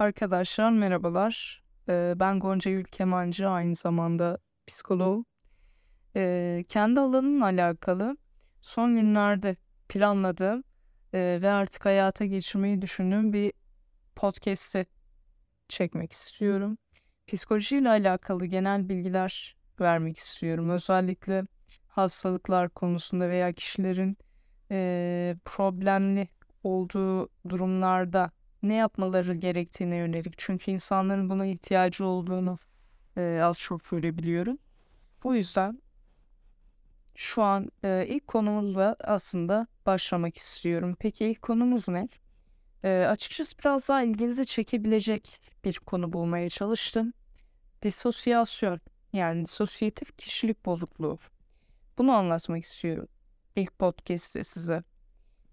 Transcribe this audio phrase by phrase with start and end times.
[0.00, 1.62] Arkadaşlar merhabalar.
[1.88, 2.84] Ee, ben Gonca Gül
[3.54, 5.26] aynı zamanda psikolog.
[6.16, 8.16] Ee, kendi alanımla alakalı
[8.60, 9.56] son günlerde
[9.88, 10.64] planladığım
[11.14, 13.52] e, ve artık hayata geçirmeyi düşündüğüm bir
[14.16, 14.86] podcast'i
[15.68, 16.78] çekmek istiyorum.
[17.26, 20.70] Psikolojiyle alakalı genel bilgiler vermek istiyorum.
[20.70, 21.44] Özellikle
[21.88, 24.18] hastalıklar konusunda veya kişilerin
[24.70, 26.28] e, problemli
[26.62, 28.30] olduğu durumlarda
[28.62, 30.34] ne yapmaları gerektiğine yönelik.
[30.38, 32.58] Çünkü insanların buna ihtiyacı olduğunu
[33.16, 34.58] e, az çok görebiliyorum.
[35.24, 35.82] Bu yüzden
[37.14, 40.96] şu an e, ilk konumuzla aslında başlamak istiyorum.
[40.98, 42.08] Peki ilk konumuz ne?
[42.84, 47.12] E, açıkçası biraz daha ilginizi çekebilecek bir konu bulmaya çalıştım.
[47.82, 48.80] Disosyasyon
[49.12, 51.18] yani disosyatif kişilik bozukluğu.
[51.98, 53.08] Bunu anlatmak istiyorum
[53.56, 54.82] ilk podcast'te size.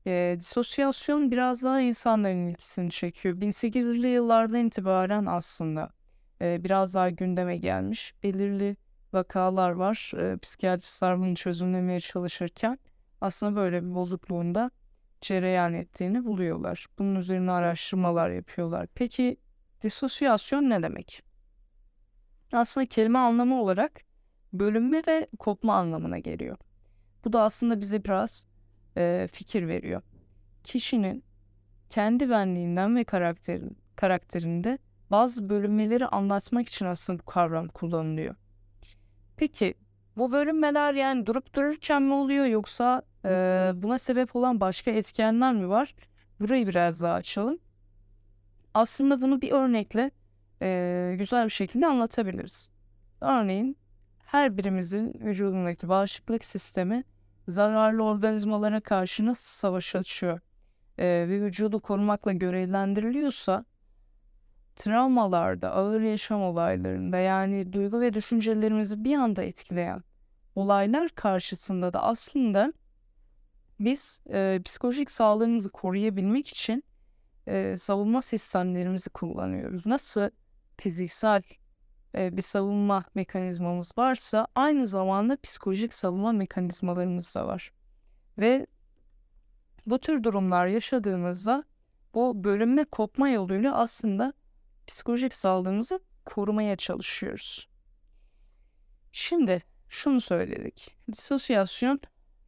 [0.08, 3.36] E, disosyasyon biraz daha insanların ilgisini çekiyor.
[3.36, 5.90] 1800'lü yıllardan itibaren aslında
[6.42, 8.14] e, biraz daha gündeme gelmiş.
[8.24, 8.78] Belirli
[9.14, 10.12] vakalar var.
[10.18, 12.80] E, psikiyatristler bunu çözümlemeye çalışırken
[13.22, 14.72] aslında böyle bir bozukluğunda
[15.22, 16.86] cereyan ettiğini buluyorlar.
[17.00, 18.88] Bunun üzerine araştırmalar yapıyorlar.
[18.96, 19.38] Peki
[19.82, 21.24] disosyasyon ne demek?
[22.52, 24.02] Aslında kelime anlamı olarak
[24.54, 26.58] bölünme ve kopma anlamına geliyor.
[27.26, 28.48] Bu da aslında bize biraz
[28.98, 30.02] e, fikir veriyor.
[30.64, 31.24] Kişinin
[31.90, 34.78] kendi benliğinden ve karakterin, karakterinde
[35.12, 38.36] bazı bölünmeleri anlatmak için aslında bu kavram kullanılıyor.
[39.38, 39.74] Peki
[40.18, 43.30] bu bölünmeler yani durup dururken mi oluyor yoksa e,
[43.76, 45.96] buna sebep olan başka etkenler mi var?
[46.40, 47.60] Burayı biraz daha açalım.
[48.74, 50.12] Aslında bunu bir örnekle
[50.62, 52.72] e, güzel bir şekilde anlatabiliriz.
[53.22, 53.78] Örneğin
[54.26, 57.04] her birimizin vücudundaki bağışıklık sistemi
[57.48, 60.40] zararlı organizmalara karşı nasıl savaş açıyor
[60.98, 63.66] e, ve vücudu korumakla görevlendiriliyorsa
[64.76, 70.04] travmalarda, ağır yaşam olaylarında yani duygu ve düşüncelerimizi bir anda etkileyen
[70.56, 72.74] olaylar karşısında da aslında
[73.80, 76.84] biz e, psikolojik sağlığımızı koruyabilmek için
[77.48, 79.86] e, savunma sistemlerimizi kullanıyoruz.
[79.86, 80.30] Nasıl
[80.78, 81.42] fiziksel
[82.18, 87.72] bir savunma mekanizmamız varsa aynı zamanda psikolojik savunma mekanizmalarımız da var.
[88.38, 88.68] Ve
[89.86, 91.64] bu tür durumlar yaşadığımızda
[92.14, 94.34] bu bölünme kopma yoluyla aslında
[94.88, 97.70] psikolojik sağlığımızı korumaya çalışıyoruz.
[99.12, 100.96] Şimdi şunu söyledik.
[101.12, 102.00] Disosyasyon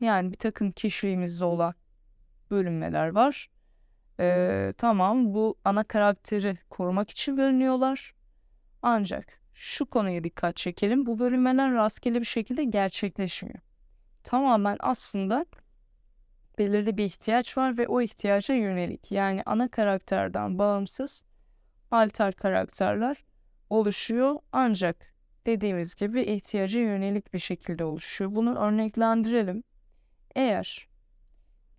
[0.01, 1.73] yani bir takım kişiliğimizde olan
[2.51, 3.49] bölünmeler var.
[4.19, 8.15] Ee, tamam bu ana karakteri korumak için bölünüyorlar.
[8.81, 11.05] Ancak şu konuya dikkat çekelim.
[11.05, 13.59] Bu bölünmeler rastgele bir şekilde gerçekleşmiyor.
[14.23, 15.45] Tamamen aslında
[16.57, 21.23] belirli bir ihtiyaç var ve o ihtiyaca yönelik yani ana karakterden bağımsız
[21.91, 23.17] alter karakterler
[23.69, 25.13] oluşuyor ancak
[25.45, 28.35] dediğimiz gibi ihtiyaca yönelik bir şekilde oluşuyor.
[28.35, 29.63] Bunu örneklendirelim.
[30.35, 30.87] Eğer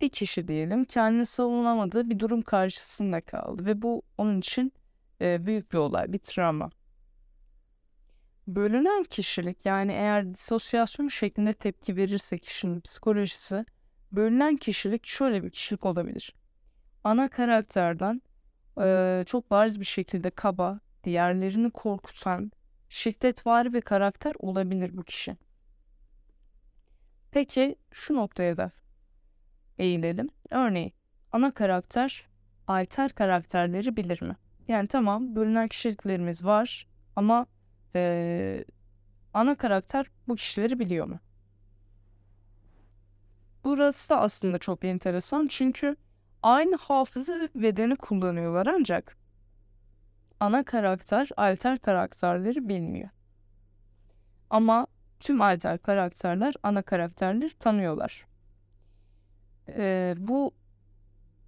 [0.01, 4.73] bir kişi diyelim kendini savunamadığı bir durum karşısında kaldı ve bu onun için
[5.21, 6.69] büyük bir olay, bir travma
[8.55, 13.65] bölünen kişilik yani eğer disosyasyon şeklinde tepki verirse kişinin psikolojisi
[14.11, 16.35] bölünen kişilik şöyle bir kişilik olabilir.
[17.03, 18.21] Ana karakterden
[18.81, 22.51] e, çok bariz bir şekilde kaba, diğerlerini korkutan,
[22.89, 25.37] şiddetvari bir karakter olabilir bu kişi.
[27.31, 28.71] Peki şu noktaya da
[29.77, 30.29] eğilelim.
[30.49, 30.93] Örneğin
[31.31, 32.27] ana karakter
[32.67, 34.35] alter karakterleri bilir mi?
[34.67, 37.45] Yani tamam bölünen kişiliklerimiz var ama
[37.95, 38.65] ee,
[39.33, 41.19] ana karakter bu kişileri biliyor mu?
[43.63, 45.95] Burası da aslında çok enteresan çünkü
[46.43, 49.17] aynı hafıza ve bedeni kullanıyorlar ancak
[50.39, 53.09] ana karakter alter karakterleri bilmiyor.
[54.49, 54.87] Ama
[55.19, 58.25] tüm alter karakterler ana karakterleri tanıyorlar.
[59.69, 60.53] Ee, bu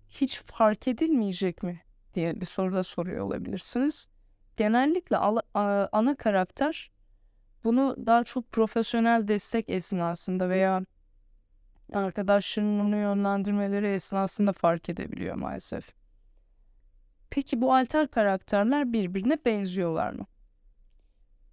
[0.09, 1.81] hiç fark edilmeyecek mi
[2.13, 4.07] diye bir soru da soruyor olabilirsiniz
[4.57, 5.17] genellikle
[5.91, 6.91] ana karakter
[7.63, 10.85] bunu daha çok profesyonel destek esnasında veya
[11.93, 15.89] arkadaşlarının onu yönlendirmeleri esnasında fark edebiliyor maalesef.
[17.29, 20.25] Peki bu alter karakterler birbirine benziyorlar mı?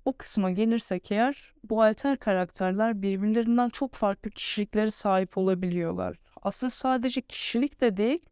[0.05, 6.17] O kısma gelirsek eğer bu alter karakterler birbirlerinden çok farklı kişiliklere sahip olabiliyorlar.
[6.43, 8.25] Aslında sadece kişilik de değil,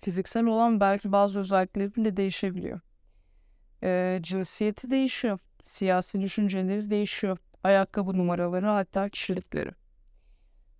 [0.00, 2.80] fiziksel olan belki bazı özellikleri de değişebiliyor
[3.82, 5.38] e, cinsiyeti değişiyor.
[5.62, 7.38] Siyasi düşünceleri değişiyor.
[7.64, 9.70] Ayakkabı numaraları hatta kişilikleri.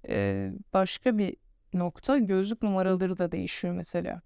[0.09, 1.37] E, başka bir
[1.75, 4.23] nokta gözlük numaraları da değişiyor mesela.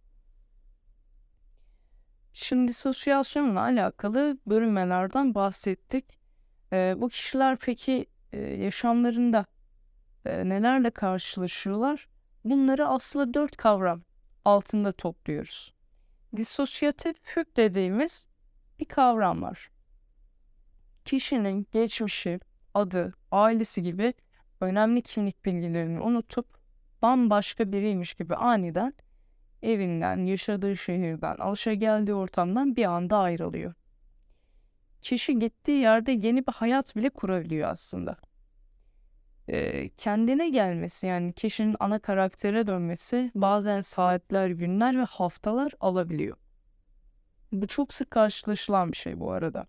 [2.32, 6.04] Şimdi disosyasyonla alakalı bölünmelerden bahsettik.
[6.72, 9.46] E, bu kişiler peki e, yaşamlarında
[10.24, 12.08] e, nelerle karşılaşıyorlar?
[12.44, 14.02] Bunları aslında dört kavram
[14.44, 15.74] altında topluyoruz.
[16.36, 18.28] Disosyatif hük dediğimiz
[18.80, 19.70] bir kavram var.
[21.04, 22.40] Kişinin geçmişi,
[22.74, 24.14] adı, ailesi gibi
[24.60, 26.46] önemli kimlik bilgilerini unutup
[27.02, 28.94] bambaşka biriymiş gibi aniden
[29.62, 33.74] evinden, yaşadığı şehirden, alışageldiği ortamdan bir anda ayrılıyor.
[35.00, 38.16] Kişi gittiği yerde yeni bir hayat bile kurabiliyor aslında.
[39.48, 46.36] Ee, kendine gelmesi yani kişinin ana karaktere dönmesi bazen saatler, günler ve haftalar alabiliyor.
[47.52, 49.66] Bu çok sık karşılaşılan bir şey bu arada.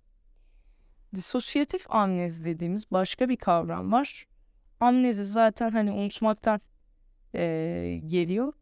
[1.16, 4.26] Disosyatif amnezi dediğimiz başka bir kavram var.
[4.80, 6.62] Amnezi zaten hani unutmaktan
[7.36, 8.54] e, geliyor.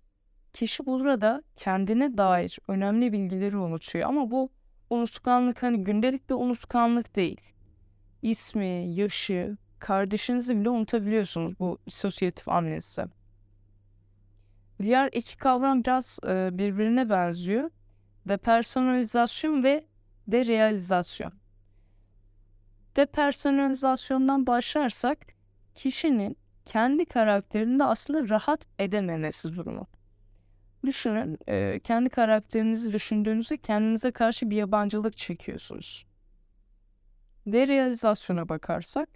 [0.53, 4.49] Kişi burada kendine dair önemli bilgileri unutuyor ama bu
[4.89, 7.41] unutkanlık hani gündelik bir unutkanlık değil.
[8.21, 13.05] İsmi, yaşı, kardeşinizi bile unutabiliyorsunuz bu disosyatif amnezi.
[14.81, 17.69] Diğer iki kavram biraz e, birbirine benziyor.
[18.27, 19.85] Depersonalizasyon ve
[20.27, 21.33] derealizasyon.
[22.95, 25.17] Depersonalizasyondan başlarsak
[25.75, 29.87] kişinin kendi karakterinde aslında rahat edememesi durumu.
[30.85, 36.05] Düşünün, e, kendi karakterinizi düşündüğünüzde kendinize karşı bir yabancılık çekiyorsunuz.
[37.47, 39.09] Derealizasyona bakarsak,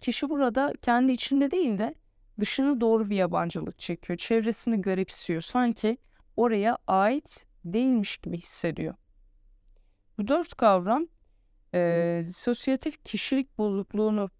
[0.00, 1.94] kişi burada kendi içinde değil de
[2.40, 4.16] dışına doğru bir yabancılık çekiyor.
[4.16, 5.40] Çevresini garipsiyor.
[5.40, 5.98] Sanki
[6.36, 8.94] oraya ait değilmiş gibi hissediyor.
[10.18, 11.06] Bu dört kavram
[11.74, 14.30] e, disosyatif kişilik bozukluğunu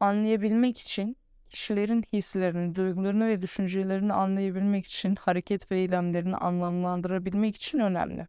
[0.00, 1.16] anlayabilmek için
[1.50, 8.26] kişilerin hislerini, duygularını ve düşüncelerini anlayabilmek için, hareket ve eylemlerini anlamlandırabilmek için önemli.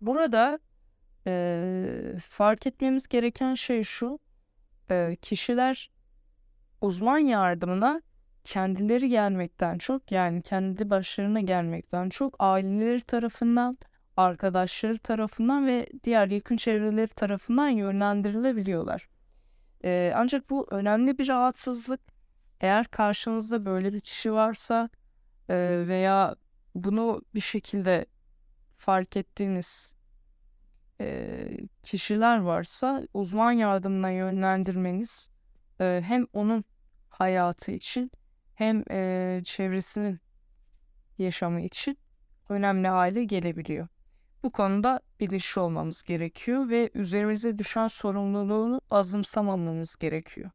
[0.00, 0.58] Burada
[1.26, 4.18] e, fark etmemiz gereken şey şu,
[4.90, 5.90] e, kişiler
[6.80, 8.02] uzman yardımına
[8.44, 13.78] kendileri gelmekten çok yani kendi başlarına gelmekten çok aileleri tarafından,
[14.16, 19.08] arkadaşları tarafından ve diğer yakın çevreleri tarafından yönlendirilebiliyorlar.
[19.84, 22.00] Ee, ancak bu önemli bir rahatsızlık.
[22.60, 24.88] Eğer karşınızda böyle bir kişi varsa
[25.48, 26.36] e, veya
[26.74, 28.06] bunu bir şekilde
[28.76, 29.94] fark ettiğiniz
[31.00, 31.48] e,
[31.82, 35.30] kişiler varsa uzman yardımına yönlendirmeniz
[35.80, 36.64] e, hem onun
[37.10, 38.10] hayatı için
[38.54, 40.20] hem e, çevresinin
[41.18, 41.98] yaşamı için
[42.48, 43.88] önemli hale gelebiliyor.
[44.42, 50.50] Bu konuda bilinçli olmamız gerekiyor ve üzerimize düşen sorumluluğunu azımsamamamız gerekiyor.